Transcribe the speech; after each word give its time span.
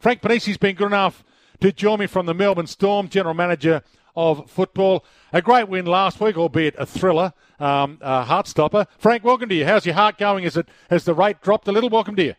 Frank 0.00 0.20
Ponissi's 0.22 0.56
been 0.56 0.76
good 0.76 0.86
enough 0.86 1.24
to 1.60 1.72
join 1.72 2.00
me 2.00 2.06
from 2.06 2.26
the 2.26 2.34
Melbourne 2.34 2.66
Storm, 2.66 3.08
General 3.08 3.34
Manager 3.34 3.82
of 4.14 4.50
football. 4.50 5.04
A 5.32 5.42
great 5.42 5.68
win 5.68 5.86
last 5.86 6.20
week, 6.20 6.36
albeit 6.36 6.74
a 6.78 6.86
thriller, 6.86 7.32
um, 7.58 7.98
a 8.00 8.24
heart 8.24 8.46
stopper. 8.46 8.86
Frank, 8.98 9.24
welcome 9.24 9.48
to 9.48 9.54
you. 9.54 9.64
How's 9.64 9.86
your 9.86 9.94
heart 9.94 10.18
going? 10.18 10.44
Is 10.44 10.56
it 10.56 10.68
has 10.90 11.04
the 11.04 11.14
rate 11.14 11.40
dropped 11.40 11.68
a 11.68 11.72
little? 11.72 11.90
Welcome 11.90 12.16
to 12.16 12.24
you. 12.24 12.34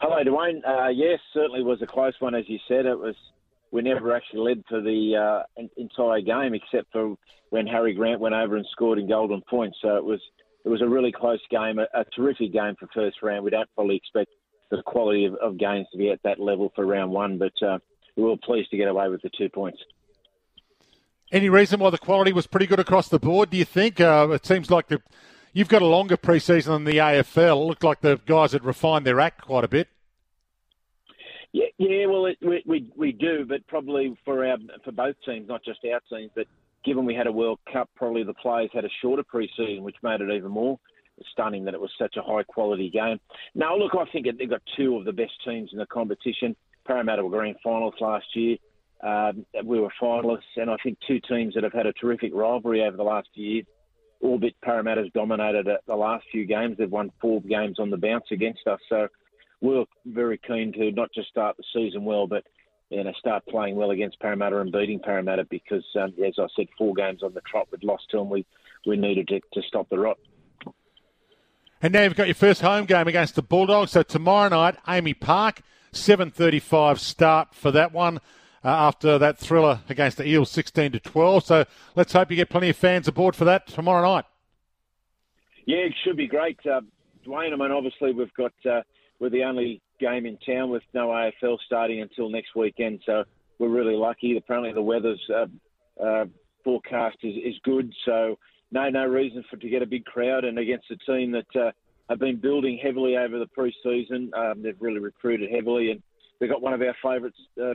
Hello, 0.00 0.22
Dwayne. 0.22 0.60
Uh, 0.66 0.88
yes, 0.88 1.18
certainly 1.32 1.62
was 1.62 1.80
a 1.82 1.86
close 1.86 2.14
one, 2.20 2.34
as 2.34 2.44
you 2.48 2.58
said. 2.68 2.86
It 2.86 2.98
was. 2.98 3.14
We 3.70 3.82
never 3.82 4.14
actually 4.14 4.40
led 4.40 4.62
for 4.68 4.80
the 4.80 5.16
uh, 5.56 5.66
entire 5.76 6.20
game, 6.20 6.54
except 6.54 6.92
for 6.92 7.16
when 7.50 7.66
Harry 7.66 7.92
Grant 7.92 8.20
went 8.20 8.34
over 8.34 8.56
and 8.56 8.64
scored 8.70 9.00
in 9.00 9.08
golden 9.08 9.42
points. 9.50 9.78
So 9.82 9.96
it 9.96 10.04
was 10.04 10.20
it 10.64 10.68
was 10.68 10.80
a 10.80 10.88
really 10.88 11.10
close 11.10 11.40
game, 11.50 11.78
a, 11.78 11.86
a 11.98 12.04
terrific 12.16 12.52
game 12.52 12.76
for 12.78 12.86
first 12.94 13.16
round. 13.22 13.44
We 13.44 13.50
don't 13.50 13.68
probably 13.74 13.96
expect 13.96 14.30
the 14.76 14.82
quality 14.82 15.24
of, 15.24 15.34
of 15.34 15.58
games 15.58 15.86
to 15.92 15.98
be 15.98 16.10
at 16.10 16.22
that 16.22 16.40
level 16.40 16.72
for 16.74 16.84
round 16.84 17.12
one, 17.12 17.38
but 17.38 17.52
uh, 17.62 17.78
we 18.16 18.22
were 18.22 18.36
pleased 18.36 18.70
to 18.70 18.76
get 18.76 18.88
away 18.88 19.08
with 19.08 19.22
the 19.22 19.30
two 19.36 19.48
points. 19.48 19.78
Any 21.32 21.48
reason 21.48 21.80
why 21.80 21.90
the 21.90 21.98
quality 21.98 22.32
was 22.32 22.46
pretty 22.46 22.66
good 22.66 22.78
across 22.78 23.08
the 23.08 23.18
board? 23.18 23.50
Do 23.50 23.56
you 23.56 23.64
think 23.64 24.00
uh, 24.00 24.28
it 24.32 24.46
seems 24.46 24.70
like 24.70 24.88
the 24.88 25.00
you've 25.52 25.68
got 25.68 25.82
a 25.82 25.86
longer 25.86 26.16
preseason 26.16 26.66
than 26.66 26.84
the 26.84 26.98
AFL? 26.98 27.62
It 27.62 27.66
looked 27.66 27.84
like 27.84 28.00
the 28.02 28.20
guys 28.26 28.52
had 28.52 28.64
refined 28.64 29.06
their 29.06 29.20
act 29.20 29.42
quite 29.42 29.64
a 29.64 29.68
bit. 29.68 29.88
Yeah, 31.52 31.66
yeah. 31.78 32.06
Well, 32.06 32.26
it, 32.26 32.38
we, 32.40 32.62
we 32.66 32.86
we 32.96 33.12
do, 33.12 33.46
but 33.48 33.66
probably 33.66 34.16
for 34.24 34.46
our 34.46 34.58
for 34.84 34.92
both 34.92 35.16
teams, 35.26 35.48
not 35.48 35.64
just 35.64 35.80
our 35.84 36.00
teams. 36.10 36.30
But 36.36 36.46
given 36.84 37.04
we 37.04 37.14
had 37.14 37.26
a 37.26 37.32
World 37.32 37.58
Cup, 37.72 37.90
probably 37.96 38.22
the 38.22 38.34
players 38.34 38.70
had 38.72 38.84
a 38.84 38.90
shorter 39.00 39.24
preseason, 39.24 39.80
which 39.80 39.96
made 40.02 40.20
it 40.20 40.30
even 40.30 40.50
more 40.50 40.78
stunning 41.32 41.64
that 41.64 41.74
it 41.74 41.80
was 41.80 41.90
such 41.98 42.16
a 42.16 42.22
high 42.22 42.42
quality 42.42 42.90
game. 42.90 43.18
Now, 43.54 43.76
look, 43.76 43.92
I 43.94 44.10
think 44.10 44.26
they've 44.38 44.48
got 44.48 44.62
two 44.76 44.96
of 44.96 45.04
the 45.04 45.12
best 45.12 45.32
teams 45.44 45.70
in 45.72 45.78
the 45.78 45.86
competition. 45.86 46.56
Parramatta 46.86 47.24
were 47.24 47.30
grand 47.30 47.56
finals 47.62 47.94
last 48.00 48.26
year. 48.34 48.56
Um, 49.02 49.44
we 49.64 49.80
were 49.80 49.92
finalists, 50.00 50.56
and 50.56 50.70
I 50.70 50.76
think 50.82 50.98
two 51.06 51.20
teams 51.28 51.54
that 51.54 51.64
have 51.64 51.72
had 51.72 51.86
a 51.86 51.92
terrific 51.92 52.32
rivalry 52.34 52.82
over 52.82 52.96
the 52.96 53.02
last 53.02 53.28
few 53.34 53.44
years. 53.44 53.66
Albeit 54.22 54.58
Parramatta's 54.62 55.10
dominated 55.12 55.68
the 55.86 55.94
last 55.94 56.24
few 56.32 56.46
games. 56.46 56.76
They've 56.78 56.90
won 56.90 57.10
four 57.20 57.42
games 57.42 57.78
on 57.78 57.90
the 57.90 57.98
bounce 57.98 58.24
against 58.30 58.66
us. 58.66 58.80
So 58.88 59.08
we're 59.60 59.84
very 60.06 60.38
keen 60.46 60.72
to 60.72 60.90
not 60.92 61.10
just 61.14 61.28
start 61.28 61.58
the 61.58 61.64
season 61.74 62.04
well, 62.04 62.26
but 62.26 62.44
you 62.90 63.02
know, 63.02 63.12
start 63.18 63.44
playing 63.46 63.76
well 63.76 63.90
against 63.90 64.20
Parramatta 64.20 64.60
and 64.60 64.72
beating 64.72 65.00
Parramatta 65.00 65.44
because, 65.50 65.84
um, 66.00 66.12
as 66.24 66.34
I 66.38 66.46
said, 66.56 66.66
four 66.78 66.94
games 66.94 67.22
on 67.22 67.34
the 67.34 67.40
trot 67.42 67.68
we'd 67.70 67.84
lost 67.84 68.04
to 68.10 68.18
them. 68.18 68.30
We, 68.30 68.46
we 68.86 68.96
needed 68.96 69.28
to, 69.28 69.40
to 69.40 69.66
stop 69.66 69.88
the 69.90 69.98
rot. 69.98 70.18
And 71.84 71.92
now 71.92 72.04
you've 72.04 72.16
got 72.16 72.28
your 72.28 72.34
first 72.34 72.62
home 72.62 72.86
game 72.86 73.08
against 73.08 73.34
the 73.34 73.42
Bulldogs. 73.42 73.90
So 73.90 74.02
tomorrow 74.02 74.48
night, 74.48 74.76
AAMI 74.88 75.20
Park, 75.20 75.60
7.35 75.92 76.98
start 76.98 77.54
for 77.54 77.70
that 77.72 77.92
one. 77.92 78.22
Uh, 78.64 78.68
after 78.68 79.18
that 79.18 79.36
thriller 79.36 79.80
against 79.90 80.16
the 80.16 80.26
Eels, 80.26 80.50
16 80.50 80.92
to 80.92 80.98
12. 81.00 81.44
So 81.44 81.66
let's 81.94 82.14
hope 82.14 82.30
you 82.30 82.38
get 82.38 82.48
plenty 82.48 82.70
of 82.70 82.76
fans 82.76 83.06
aboard 83.06 83.36
for 83.36 83.44
that 83.44 83.66
tomorrow 83.66 84.14
night. 84.14 84.24
Yeah, 85.66 85.80
it 85.80 85.92
should 86.02 86.16
be 86.16 86.26
great, 86.26 86.58
uh, 86.64 86.80
Dwayne. 87.26 87.52
I 87.52 87.56
mean, 87.56 87.70
obviously 87.70 88.12
we've 88.12 88.32
got 88.32 88.54
uh, 88.64 88.80
we're 89.20 89.28
the 89.28 89.44
only 89.44 89.82
game 90.00 90.24
in 90.24 90.38
town 90.38 90.70
with 90.70 90.84
no 90.94 91.08
AFL 91.08 91.58
starting 91.66 92.00
until 92.00 92.30
next 92.30 92.56
weekend, 92.56 93.00
so 93.04 93.24
we're 93.58 93.68
really 93.68 93.96
lucky. 93.96 94.38
Apparently, 94.38 94.72
the 94.72 94.80
weather's 94.80 95.20
uh, 95.28 96.02
uh, 96.02 96.24
forecast 96.64 97.18
is, 97.22 97.34
is 97.36 97.60
good, 97.62 97.92
so 98.06 98.38
no 98.74 98.90
no 98.90 99.06
reason 99.06 99.44
for 99.48 99.56
to 99.56 99.68
get 99.68 99.82
a 99.82 99.86
big 99.86 100.04
crowd 100.04 100.44
and 100.44 100.58
against 100.58 100.90
a 100.90 100.96
team 101.10 101.30
that 101.32 101.56
uh, 101.56 101.70
have 102.10 102.18
been 102.18 102.36
building 102.36 102.78
heavily 102.82 103.16
over 103.16 103.38
the 103.38 103.46
pre-season. 103.46 104.32
Um, 104.36 104.62
they've 104.62 104.76
really 104.80 104.98
recruited 104.98 105.50
heavily, 105.50 105.92
and 105.92 106.02
they've 106.38 106.50
got 106.50 106.60
one 106.60 106.74
of 106.74 106.82
our 106.82 106.94
favourites. 107.02 107.38
Uh, 107.60 107.74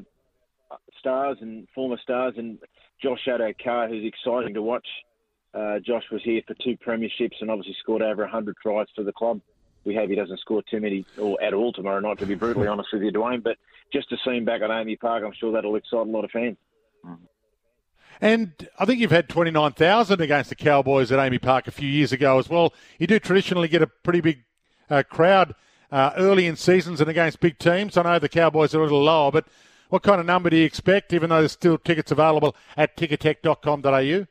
stars 0.99 1.37
and 1.41 1.67
former 1.73 1.97
stars, 2.03 2.35
and 2.37 2.59
Josh 3.01 3.25
Addo-Carr, 3.27 3.87
who's 3.87 4.05
exciting 4.05 4.53
to 4.53 4.61
watch. 4.61 4.85
Uh, 5.53 5.79
Josh 5.79 6.03
was 6.11 6.21
here 6.23 6.41
for 6.45 6.53
two 6.55 6.77
premierships 6.77 7.41
and 7.41 7.49
obviously 7.49 7.75
scored 7.79 8.03
over 8.03 8.21
100 8.21 8.55
tries 8.61 8.85
for 8.95 9.03
the 9.03 9.13
club. 9.13 9.41
We 9.83 9.95
hope 9.95 10.09
he 10.09 10.15
doesn't 10.15 10.39
score 10.41 10.61
too 10.69 10.79
many 10.79 11.05
or 11.17 11.41
at 11.41 11.55
all 11.55 11.73
tomorrow 11.73 12.01
night, 12.01 12.19
to 12.19 12.27
be 12.27 12.35
brutally 12.35 12.67
honest 12.67 12.89
with 12.93 13.01
you, 13.01 13.11
Dwayne. 13.11 13.41
But 13.41 13.57
just 13.91 14.09
to 14.09 14.17
see 14.23 14.37
him 14.37 14.45
back 14.45 14.61
at 14.61 14.69
AAMI 14.69 14.99
Park, 14.99 15.23
I'm 15.25 15.33
sure 15.33 15.51
that'll 15.53 15.75
excite 15.75 16.05
a 16.05 16.11
lot 16.11 16.25
of 16.25 16.31
fans. 16.31 16.57
And 18.21 18.67
I 18.77 18.85
think 18.85 18.99
you've 18.99 19.11
had 19.11 19.29
29,000 19.29 20.19
against 20.19 20.49
the 20.49 20.55
Cowboys 20.55 21.11
at 21.11 21.19
AAMI 21.19 21.41
Park 21.41 21.67
a 21.67 21.71
few 21.71 21.87
years 21.87 22.11
ago 22.11 22.37
as 22.37 22.49
well. 22.49 22.73
You 22.97 23.07
do 23.07 23.19
traditionally 23.19 23.69
get 23.69 23.81
a 23.81 23.87
pretty 23.87 24.19
big 24.19 24.43
uh, 24.89 25.03
crowd 25.09 25.55
uh, 25.91 26.11
early 26.17 26.45
in 26.45 26.55
seasons 26.55 26.99
and 26.99 27.09
against 27.09 27.39
big 27.39 27.57
teams. 27.59 27.95
I 27.95 28.03
know 28.03 28.19
the 28.19 28.27
Cowboys 28.27 28.75
are 28.75 28.79
a 28.79 28.83
little 28.83 29.03
lower, 29.03 29.31
but 29.31 29.47
what 29.89 30.03
kind 30.03 30.19
of 30.19 30.25
number 30.25 30.49
do 30.49 30.57
you 30.57 30.65
expect, 30.65 31.13
even 31.13 31.29
though 31.29 31.39
there's 31.39 31.53
still 31.53 31.77
tickets 31.77 32.11
available 32.11 32.55
at 32.75 32.97
ticketek.com.au? 32.97 34.25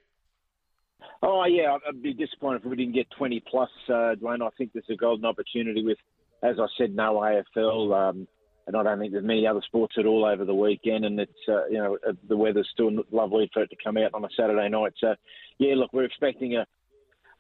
Oh, 1.21 1.45
yeah, 1.47 1.77
I'd 1.89 2.03
be 2.03 2.13
disappointed 2.13 2.63
if 2.65 2.71
we 2.71 2.77
didn't 2.77 2.95
get 2.95 3.11
20 3.11 3.43
plus, 3.51 3.71
uh, 3.89 4.15
Dwayne. 4.23 4.41
I 4.41 4.51
think 4.57 4.73
there's 4.73 4.85
a 4.89 4.97
golden 4.97 5.25
opportunity 5.25 5.83
with, 5.83 5.99
as 6.45 6.61
I 6.61 6.67
said, 6.77 6.95
no 6.95 7.15
AFL. 7.15 8.11
Um, 8.11 8.29
and 8.69 8.77
I 8.77 8.83
don't 8.83 8.99
think 8.99 9.13
there's 9.13 9.25
many 9.25 9.47
other 9.47 9.63
sports 9.67 9.95
at 9.99 10.05
all 10.05 10.27
over 10.27 10.45
the 10.45 10.55
weekend. 10.55 11.07
And 11.07 11.19
it's, 11.19 11.33
uh, 11.49 11.67
you 11.69 11.79
know, 11.79 11.97
uh, 12.07 12.13
the 12.29 12.37
weather's 12.37 12.69
still 12.71 12.91
lovely 13.11 13.51
for 13.53 13.63
it 13.63 13.71
to 13.71 13.77
come 13.83 13.97
out 13.97 14.13
on 14.13 14.25
a 14.25 14.29
Saturday 14.37 14.69
night. 14.69 14.93
So, 14.99 15.15
yeah, 15.59 15.75
look, 15.75 15.91
we're 15.95 16.05
expecting 16.05 16.57
a, 16.57 16.67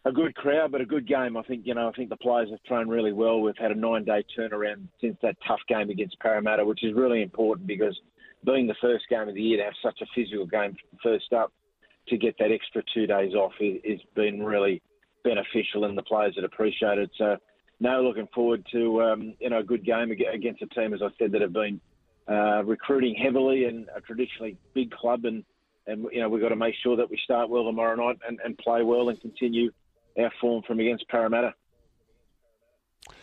a 0.07 0.11
good 0.11 0.35
crowd, 0.35 0.73
but 0.73 0.81
a 0.81 0.87
good 0.87 1.07
game. 1.07 1.37
I 1.37 1.43
think 1.43 1.67
you 1.67 1.75
know. 1.75 1.87
I 1.87 1.93
think 1.93 2.09
the 2.09 2.17
players 2.17 2.49
have 2.51 2.61
thrown 2.67 2.89
really 2.89 3.13
well. 3.13 3.43
We've 3.43 3.55
had 3.59 3.73
a 3.73 3.75
nine-day 3.75 4.25
turnaround 4.37 4.89
since 5.03 5.19
that 5.21 5.37
tough 5.47 5.61
game 5.69 5.91
against 5.91 6.19
Parramatta, 6.21 6.65
which 6.65 6.83
is 6.83 6.95
really 6.95 7.21
important 7.21 7.67
because 7.67 8.01
being 8.47 8.67
the 8.67 8.77
first 8.81 9.05
game 9.11 9.29
of 9.29 9.35
the 9.35 9.43
year 9.43 9.59
to 9.59 9.65
have 9.65 9.75
such 9.83 10.01
a 10.01 10.07
physical 10.15 10.47
game 10.47 10.77
first 11.03 11.33
up, 11.35 11.53
to 12.09 12.17
get 12.17 12.37
that 12.39 12.51
extra 12.51 12.83
two 12.95 13.07
days 13.07 13.35
off 13.35 13.53
has 13.61 14.01
been 14.15 14.43
really 14.43 14.81
beneficial, 15.25 15.85
and 15.85 15.99
the 15.99 16.03
players 16.03 16.37
have 16.37 16.45
appreciated. 16.45 17.11
So, 17.19 17.37
now 17.81 18.01
looking 18.01 18.29
forward 18.35 18.67
to 18.73 19.03
um, 19.03 19.35
you 19.41 19.51
know 19.51 19.59
a 19.59 19.65
good 19.65 19.85
game 19.85 20.11
against 20.11 20.63
a 20.63 20.67
team, 20.67 20.95
as 20.95 21.01
I 21.03 21.09
said, 21.19 21.33
that 21.33 21.41
have 21.41 21.53
been 21.53 21.81
uh, 22.29 22.65
recruiting 22.65 23.15
heavily 23.15 23.65
and 23.65 23.89
a 23.95 24.01
traditionally 24.01 24.57
big 24.75 24.91
club, 24.91 25.25
and 25.25 25.45
and 25.87 26.07
you 26.13 26.21
know 26.21 26.29
we've 26.29 26.43
got 26.43 26.51
to 26.51 26.57
make 26.57 26.75
sure 26.83 26.97
that 26.97 27.11
we 27.11 27.19
start 27.25 27.49
well 27.49 27.65
tomorrow 27.65 27.95
night 27.95 28.19
and, 28.27 28.39
and 28.45 28.57
play 28.59 28.83
well 28.83 29.09
and 29.09 29.21
continue 29.21 29.71
our 30.19 30.33
form 30.41 30.63
from 30.67 30.81
against 30.81 31.09
Parramatta. 31.09 31.55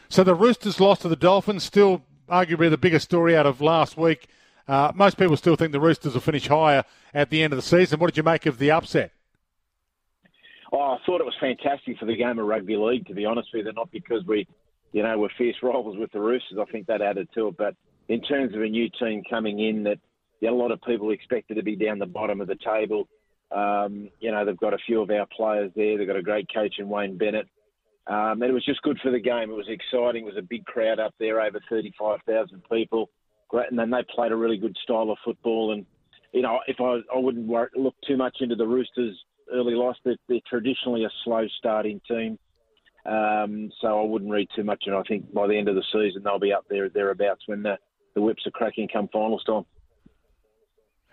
So 0.10 0.24
the 0.24 0.36
Roosters 0.36 0.80
lost 0.80 1.02
to 1.02 1.10
the 1.10 1.16
Dolphins, 1.16 1.64
still 1.64 2.04
arguably 2.30 2.70
the 2.70 2.78
biggest 2.78 3.06
story 3.06 3.36
out 3.36 3.46
of 3.46 3.62
last 3.62 3.98
week. 3.98 4.28
Uh, 4.68 4.92
most 4.96 5.18
people 5.18 5.38
still 5.38 5.56
think 5.56 5.72
the 5.72 5.80
Roosters 5.80 6.14
will 6.14 6.22
finish 6.22 6.48
higher 6.48 6.84
at 7.14 7.30
the 7.30 7.44
end 7.44 7.54
of 7.54 7.58
the 7.58 7.64
season. 7.64 8.00
What 8.00 8.08
did 8.08 8.18
you 8.18 8.24
make 8.24 8.46
of 8.46 8.58
the 8.58 8.72
upset? 8.72 9.12
Oh, 10.76 10.82
I 10.82 10.98
thought 11.06 11.22
it 11.22 11.26
was 11.26 11.36
fantastic 11.40 11.98
for 11.98 12.06
the 12.06 12.18
game 12.18 12.38
of 12.38 12.46
rugby 12.46 12.76
league. 12.76 13.08
To 13.08 13.14
be 13.14 13.26
honest 13.26 13.48
with 13.54 13.66
you, 13.66 13.72
not 13.72 13.90
because 13.92 14.26
we, 14.28 14.46
you 14.92 15.04
know, 15.04 15.18
were 15.18 15.32
fierce 15.38 15.56
rivals 15.64 15.98
with 15.98 16.12
the 16.12 16.20
Roosters. 16.20 16.60
I 16.60 16.70
think 16.70 16.88
that 16.88 17.02
added 17.02 17.30
to 17.36 17.48
it. 17.48 17.58
But 17.58 17.76
in 18.10 18.22
terms 18.22 18.54
of 18.54 18.62
a 18.62 18.68
new 18.68 18.90
team 19.00 19.24
coming 19.30 19.60
in, 19.60 19.84
that 19.84 20.00
a 20.46 20.52
lot 20.52 20.72
of 20.72 20.82
people 20.82 21.12
expected 21.12 21.56
to 21.56 21.64
be 21.64 21.78
down 21.78 21.98
the 21.98 22.06
bottom 22.06 22.42
of 22.42 22.48
the 22.48 22.58
table. 22.58 23.08
Um, 23.52 24.10
you 24.20 24.32
know, 24.32 24.44
they've 24.44 24.58
got 24.58 24.74
a 24.74 24.78
few 24.86 25.02
of 25.02 25.10
our 25.12 25.26
players 25.36 25.72
there. 25.78 25.98
They've 25.98 26.08
got 26.08 26.18
a 26.18 26.22
great 26.22 26.48
coach 26.54 26.76
in 26.78 26.90
Wayne 26.90 27.18
Bennett. 27.18 27.48
Um, 28.08 28.42
and 28.42 28.44
it 28.44 28.54
was 28.54 28.66
just 28.66 28.82
good 28.82 29.00
for 29.02 29.12
the 29.12 29.20
game. 29.20 29.50
It 29.50 29.56
was 29.56 29.70
exciting. 29.70 30.24
It 30.24 30.34
was 30.34 30.38
a 30.38 30.42
big 30.42 30.66
crowd 30.66 31.00
up 31.00 31.14
there, 31.20 31.40
over 31.40 31.60
35,000 31.70 32.62
people. 32.70 33.10
Great. 33.48 33.70
And 33.70 33.80
then 33.80 33.90
they 33.90 34.04
played 34.14 34.34
a 34.34 34.36
really 34.36 34.58
good 34.58 34.76
style 34.84 35.10
of 35.10 35.18
football. 35.24 35.72
And, 35.72 35.86
you 36.34 36.42
know, 36.42 36.60
if 36.68 36.82
I, 36.82 37.00
I 37.16 37.18
wouldn't 37.18 37.48
worry, 37.48 37.70
look 37.76 37.96
too 38.06 38.18
much 38.18 38.38
into 38.42 38.56
the 38.56 38.68
Roosters' 38.68 39.18
early 39.54 39.76
loss, 39.76 39.96
they're, 40.04 40.18
they're 40.28 40.40
traditionally 40.48 41.06
a 41.06 41.10
slow 41.24 41.46
starting 41.58 42.02
team. 42.08 42.38
Um, 43.06 43.72
so 43.82 44.00
I 44.00 44.04
wouldn't 44.04 44.32
read 44.32 44.48
too 44.56 44.64
much. 44.64 44.84
And 44.88 44.96
I 44.96 45.04
think 45.04 45.32
by 45.34 45.48
the 45.48 45.58
end 45.58 45.70
of 45.70 45.76
the 45.76 45.84
season, 45.94 46.24
they'll 46.24 46.40
be 46.40 46.54
up 46.54 46.66
there, 46.70 46.90
thereabouts 46.90 47.42
when 47.46 47.62
the, 47.62 47.78
the 48.16 48.22
whips 48.22 48.48
are 48.48 48.52
cracking 48.52 48.88
come 48.88 49.08
finals 49.10 49.44
time 49.44 49.66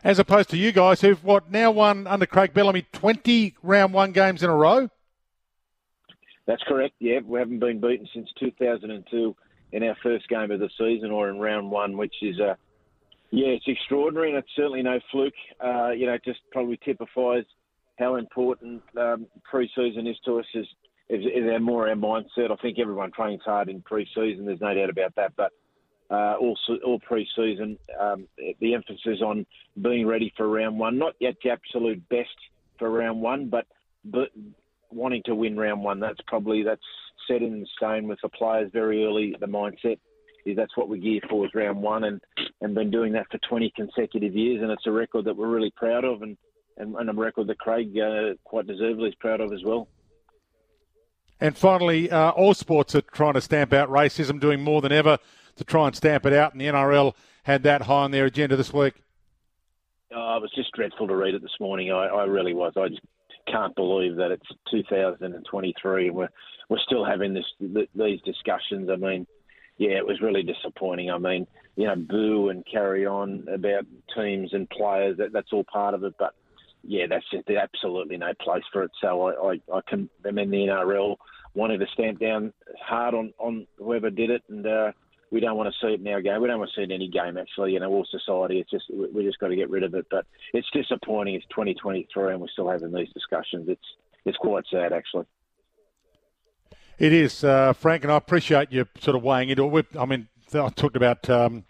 as 0.04 0.18
opposed 0.18 0.50
to 0.50 0.56
you 0.56 0.72
guys 0.72 1.00
who've 1.00 1.22
what 1.22 1.50
now 1.50 1.70
won 1.70 2.06
under 2.06 2.26
Craig 2.26 2.52
Bellamy 2.52 2.86
20 2.92 3.54
round 3.62 3.92
one 3.92 4.12
games 4.12 4.42
in 4.42 4.50
a 4.50 4.54
row. 4.54 4.88
That's 6.46 6.62
correct. 6.64 6.94
Yeah, 6.98 7.20
we 7.24 7.38
haven't 7.38 7.60
been 7.60 7.80
beaten 7.80 8.08
since 8.12 8.28
2002 8.40 9.36
in 9.72 9.82
our 9.84 9.96
first 10.02 10.28
game 10.28 10.50
of 10.50 10.58
the 10.58 10.70
season 10.76 11.10
or 11.10 11.28
in 11.28 11.38
round 11.38 11.70
one, 11.70 11.96
which 11.96 12.14
is 12.20 12.38
a 12.40 12.50
uh, 12.50 12.54
yeah, 13.34 13.46
it's 13.46 13.64
extraordinary, 13.66 14.28
and 14.28 14.36
it's 14.36 14.48
certainly 14.54 14.82
no 14.82 15.00
fluke. 15.10 15.32
Uh, 15.58 15.88
you 15.88 16.04
know, 16.04 16.12
it 16.12 16.22
just 16.22 16.40
probably 16.50 16.78
typifies 16.84 17.44
how 18.02 18.16
important 18.16 18.82
um, 18.98 19.26
pre-season 19.44 20.06
is 20.06 20.16
to 20.24 20.40
us. 20.40 20.46
Is, 20.54 20.66
is, 21.08 21.24
is 21.24 21.60
more 21.60 21.88
our 21.88 21.94
mindset? 21.94 22.50
I 22.50 22.56
think 22.56 22.78
everyone 22.78 23.12
trains 23.12 23.42
hard 23.44 23.68
in 23.68 23.82
pre-season. 23.82 24.46
There's 24.46 24.60
no 24.60 24.74
doubt 24.74 24.90
about 24.90 25.14
that. 25.16 25.32
But 25.36 25.52
uh, 26.10 26.34
all, 26.40 26.58
all 26.84 27.00
pre-season, 27.00 27.78
um, 28.00 28.26
the 28.60 28.74
emphasis 28.74 29.20
on 29.24 29.46
being 29.80 30.06
ready 30.06 30.32
for 30.36 30.48
round 30.48 30.78
one. 30.78 30.98
Not 30.98 31.14
yet 31.20 31.36
the 31.42 31.50
absolute 31.50 32.06
best 32.08 32.28
for 32.78 32.90
round 32.90 33.20
one, 33.20 33.48
but 33.48 33.66
but 34.04 34.30
wanting 34.90 35.22
to 35.26 35.34
win 35.34 35.56
round 35.56 35.82
one. 35.82 36.00
That's 36.00 36.20
probably 36.26 36.62
that's 36.62 36.82
set 37.28 37.40
in 37.40 37.64
stone 37.76 38.08
with 38.08 38.18
the 38.22 38.28
players 38.28 38.70
very 38.72 39.04
early. 39.04 39.34
The 39.38 39.46
mindset 39.46 39.98
is 40.44 40.56
that's 40.56 40.76
what 40.76 40.88
we 40.88 40.98
gear 40.98 41.20
for 41.30 41.46
is 41.46 41.54
round 41.54 41.80
one, 41.80 42.04
and 42.04 42.20
and 42.60 42.74
been 42.74 42.90
doing 42.90 43.12
that 43.12 43.26
for 43.30 43.38
20 43.48 43.72
consecutive 43.76 44.34
years, 44.34 44.60
and 44.60 44.70
it's 44.70 44.86
a 44.86 44.90
record 44.90 45.24
that 45.26 45.36
we're 45.36 45.48
really 45.48 45.72
proud 45.76 46.04
of, 46.04 46.22
and 46.22 46.36
and, 46.76 46.94
and 46.96 47.10
a 47.10 47.12
record 47.12 47.46
that 47.48 47.58
Craig 47.58 47.96
uh, 47.98 48.34
quite 48.44 48.66
deservedly 48.66 49.10
is 49.10 49.14
proud 49.16 49.40
of 49.40 49.52
as 49.52 49.62
well. 49.64 49.88
And 51.40 51.56
finally, 51.56 52.10
uh, 52.10 52.30
all 52.30 52.54
sports 52.54 52.94
are 52.94 53.00
trying 53.00 53.34
to 53.34 53.40
stamp 53.40 53.72
out 53.72 53.90
racism, 53.90 54.38
doing 54.38 54.62
more 54.62 54.80
than 54.80 54.92
ever 54.92 55.18
to 55.56 55.64
try 55.64 55.86
and 55.86 55.96
stamp 55.96 56.24
it 56.24 56.32
out, 56.32 56.52
and 56.52 56.60
the 56.60 56.66
NRL 56.66 57.14
had 57.42 57.64
that 57.64 57.82
high 57.82 58.04
on 58.04 58.10
their 58.12 58.26
agenda 58.26 58.56
this 58.56 58.72
week. 58.72 58.94
Oh, 60.14 60.36
it 60.36 60.42
was 60.42 60.52
just 60.54 60.72
dreadful 60.72 61.08
to 61.08 61.16
read 61.16 61.34
it 61.34 61.42
this 61.42 61.58
morning. 61.58 61.90
I, 61.90 62.06
I 62.06 62.24
really 62.24 62.54
was. 62.54 62.74
I 62.76 62.88
just 62.88 63.00
can't 63.48 63.74
believe 63.74 64.16
that 64.16 64.30
it's 64.30 64.46
2023 64.70 66.06
and 66.06 66.16
we're 66.16 66.28
we're 66.68 66.78
still 66.78 67.04
having 67.04 67.34
this 67.34 67.44
these 67.94 68.20
discussions. 68.22 68.88
I 68.90 68.96
mean, 68.96 69.26
yeah, 69.78 69.96
it 69.96 70.06
was 70.06 70.20
really 70.20 70.42
disappointing. 70.42 71.10
I 71.10 71.18
mean, 71.18 71.46
you 71.76 71.86
know, 71.86 71.96
boo 71.96 72.48
and 72.50 72.64
carry 72.70 73.04
on 73.04 73.46
about 73.52 73.84
teams 74.14 74.52
and 74.52 74.68
players. 74.70 75.18
That, 75.18 75.32
that's 75.32 75.52
all 75.52 75.64
part 75.64 75.94
of 75.94 76.04
it. 76.04 76.14
But 76.18 76.34
yeah, 76.82 77.06
that's 77.08 77.24
just 77.30 77.48
absolutely 77.50 78.16
no 78.16 78.32
place 78.40 78.64
for 78.72 78.82
it. 78.82 78.90
So 79.00 79.28
I, 79.28 79.52
I, 79.52 79.76
I 79.76 79.80
commend 79.88 80.10
the 80.22 80.56
NRL 80.56 81.16
wanted 81.54 81.78
to 81.78 81.86
stamp 81.92 82.18
down 82.18 82.52
hard 82.80 83.14
on, 83.14 83.32
on 83.38 83.66
whoever 83.78 84.10
did 84.10 84.30
it, 84.30 84.42
and 84.48 84.66
uh, 84.66 84.92
we 85.30 85.40
don't 85.40 85.56
want 85.56 85.72
to 85.72 85.86
see 85.86 85.92
it 85.92 86.00
in 86.00 86.08
our 86.08 86.20
game. 86.20 86.40
We 86.40 86.48
don't 86.48 86.58
want 86.58 86.70
to 86.74 86.76
see 86.76 86.82
it 86.82 86.90
in 86.90 86.92
any 86.92 87.08
game, 87.08 87.36
actually. 87.38 87.72
You 87.72 87.80
know, 87.80 87.90
all 87.90 88.06
society. 88.10 88.60
It's 88.60 88.70
just 88.70 88.84
we 88.90 89.24
just 89.24 89.38
got 89.38 89.48
to 89.48 89.56
get 89.56 89.70
rid 89.70 89.82
of 89.82 89.94
it. 89.94 90.06
But 90.10 90.26
it's 90.52 90.68
disappointing. 90.72 91.34
It's 91.34 91.46
2023, 91.50 92.32
and 92.32 92.40
we're 92.40 92.48
still 92.48 92.68
having 92.68 92.92
these 92.92 93.08
discussions. 93.12 93.68
It's 93.68 93.84
it's 94.24 94.36
quite 94.38 94.64
sad, 94.70 94.92
actually. 94.92 95.26
It 96.98 97.12
is, 97.12 97.42
uh, 97.42 97.72
Frank, 97.72 98.04
and 98.04 98.12
I 98.12 98.16
appreciate 98.16 98.70
you 98.70 98.86
sort 99.00 99.16
of 99.16 99.22
weighing 99.22 99.48
into 99.48 99.76
it. 99.78 99.86
I 99.98 100.04
mean, 100.04 100.28
I 100.54 100.68
talked 100.68 100.96
about 100.96 101.28
um, 101.28 101.64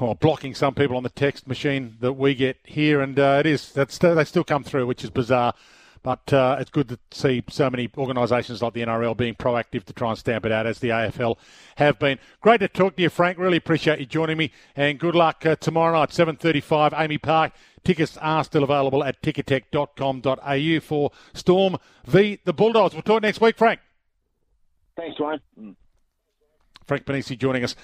oh, 0.00 0.14
blocking 0.14 0.54
some 0.54 0.74
people 0.74 0.96
on 0.96 1.02
the 1.02 1.10
text 1.10 1.46
machine 1.46 1.96
that 2.00 2.14
we 2.14 2.34
get 2.34 2.58
here, 2.64 3.00
and 3.00 3.18
uh, 3.18 3.38
it 3.40 3.46
is 3.46 3.72
that's 3.72 3.98
they 3.98 4.24
still 4.24 4.44
come 4.44 4.64
through, 4.64 4.86
which 4.86 5.04
is 5.04 5.10
bizarre. 5.10 5.54
But 6.02 6.32
uh, 6.32 6.56
it's 6.58 6.70
good 6.70 6.88
to 6.88 6.98
see 7.12 7.44
so 7.48 7.70
many 7.70 7.88
organisations 7.96 8.60
like 8.60 8.72
the 8.72 8.82
NRL 8.82 9.16
being 9.16 9.36
proactive 9.36 9.84
to 9.84 9.92
try 9.92 10.10
and 10.10 10.18
stamp 10.18 10.44
it 10.44 10.50
out, 10.50 10.66
as 10.66 10.80
the 10.80 10.88
AFL 10.88 11.36
have 11.76 11.98
been. 12.00 12.18
Great 12.40 12.58
to 12.58 12.68
talk 12.68 12.96
to 12.96 13.02
you, 13.02 13.08
Frank. 13.08 13.38
Really 13.38 13.58
appreciate 13.58 14.00
you 14.00 14.06
joining 14.06 14.36
me, 14.36 14.50
and 14.74 14.98
good 14.98 15.14
luck 15.14 15.46
uh, 15.46 15.54
tomorrow 15.56 15.96
night, 15.98 16.10
7:35, 16.10 16.92
AAMI 16.92 17.22
Park. 17.22 17.52
Tickets 17.84 18.16
are 18.18 18.44
still 18.44 18.64
available 18.64 19.02
at 19.02 19.20
ticketek.com.au 19.22 20.80
for 20.80 21.10
Storm 21.34 21.76
v 22.06 22.38
the 22.44 22.52
Bulldogs. 22.52 22.94
We'll 22.94 23.02
talk 23.02 23.22
next 23.22 23.40
week, 23.40 23.56
Frank. 23.56 23.80
Thanks, 24.96 25.18
Wayne. 25.18 25.76
Frank 26.84 27.04
Ponissi 27.06 27.38
joining 27.38 27.64
us 27.64 27.74